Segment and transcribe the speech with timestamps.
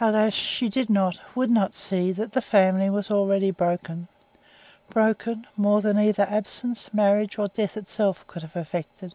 [0.00, 0.32] Alas!
[0.32, 4.08] she did not, would not see that the family was already "broken."
[4.88, 9.12] Broken, more than either absence, marriage, or death itself could have effected.